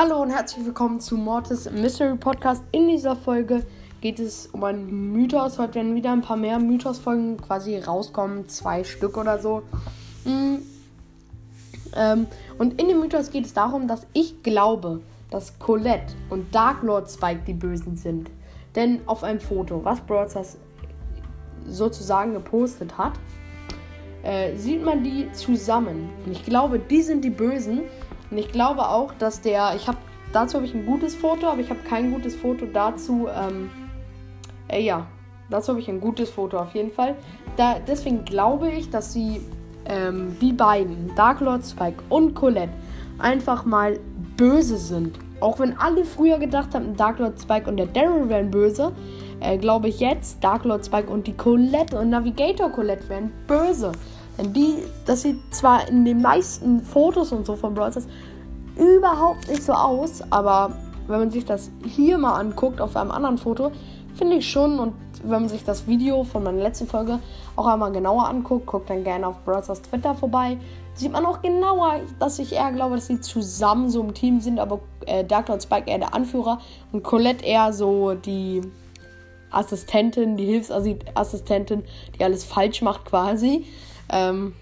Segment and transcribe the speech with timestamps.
[0.00, 2.62] Hallo und herzlich willkommen zu Mortis Mystery Podcast.
[2.70, 3.66] In dieser Folge
[4.00, 5.58] geht es um einen Mythos.
[5.58, 9.64] Heute werden wieder ein paar mehr Mythos-Folgen quasi rauskommen, zwei Stück oder so.
[10.24, 10.62] Mhm.
[11.96, 12.26] Ähm,
[12.58, 15.00] und in dem Mythos geht es darum, dass ich glaube,
[15.30, 18.30] dass Colette und Dark Lord Spike die Bösen sind.
[18.74, 20.58] Denn auf einem Foto, was Broadstars
[21.66, 23.12] sozusagen gepostet hat,
[24.22, 26.10] äh, sieht man die zusammen.
[26.24, 27.82] Und ich glaube, die sind die Bösen.
[28.30, 29.98] Und ich glaube auch, dass der, ich habe,
[30.32, 33.70] dazu habe ich ein gutes Foto, aber ich habe kein gutes Foto dazu, ähm,
[34.68, 35.06] äh, ja,
[35.50, 37.16] dazu habe ich ein gutes Foto auf jeden Fall.
[37.56, 39.40] Da, deswegen glaube ich, dass sie,
[39.88, 42.72] ähm, die beiden, Dark Lord Spike und Colette,
[43.18, 43.98] einfach mal
[44.36, 45.18] böse sind.
[45.40, 48.92] Auch wenn alle früher gedacht haben, Dark Lord Spike und der Daryl wären böse,
[49.40, 53.92] äh, glaube ich jetzt, Dark Lord Spike und die Colette und Navigator Colette wären böse.
[54.36, 58.06] Denn die, das sieht zwar in den meisten Fotos und so von Stars
[58.76, 60.72] überhaupt nicht so aus, aber
[61.08, 63.72] wenn man sich das hier mal anguckt, auf einem anderen Foto,
[64.18, 64.78] finde ich schon.
[64.78, 67.20] Und wenn man sich das Video von meiner letzten Folge
[67.56, 70.58] auch einmal genauer anguckt, guckt dann gerne auf Stars Twitter vorbei,
[70.94, 74.58] sieht man auch genauer, dass ich eher glaube, dass sie zusammen so im Team sind,
[74.58, 76.60] aber äh, Dark Lord Spike eher der Anführer
[76.92, 78.60] und Colette eher so die
[79.50, 81.84] Assistentin, die Hilfsassistentin,
[82.18, 83.66] die alles falsch macht quasi.
[84.10, 84.54] Ähm,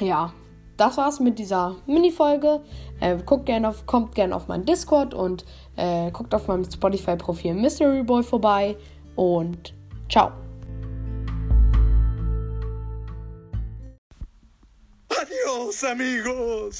[0.00, 0.32] ja,
[0.78, 2.60] das war's mit dieser Mini-Folge.
[3.00, 5.44] Äh, guckt gerne auf, kommt gerne auf meinen Discord und
[5.76, 8.76] äh, guckt auf meinem Spotify-Profil Mystery Boy vorbei.
[9.16, 9.74] Und
[10.08, 10.32] ciao.
[15.10, 16.76] Adios, amigos.